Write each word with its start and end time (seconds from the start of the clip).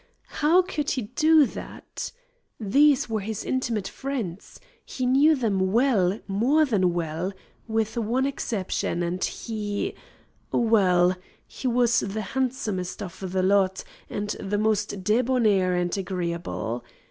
how 0.41 0.63
could 0.63 0.89
he 0.89 1.03
do 1.03 1.45
that? 1.45 2.11
These 2.59 3.07
were 3.07 3.19
his 3.19 3.45
intimate 3.45 3.87
friends. 3.87 4.59
He 4.83 5.05
knew 5.05 5.35
them 5.35 5.71
well, 5.71 6.17
more 6.27 6.65
than 6.65 6.91
well, 6.91 7.33
with 7.67 7.95
one 7.99 8.25
exception, 8.25 9.03
and 9.03 9.23
he 9.23 9.93
Well, 10.51 11.15
he 11.45 11.67
was 11.67 11.99
the 11.99 12.21
handsomest 12.33 13.03
of 13.03 13.31
the 13.31 13.43
lot 13.43 13.83
and 14.09 14.29
the 14.39 14.57
most 14.57 15.03
debonair 15.03 15.75
and 15.75 15.95
agreeable. 15.95 16.83